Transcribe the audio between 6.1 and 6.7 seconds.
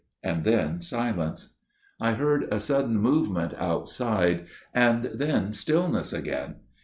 again.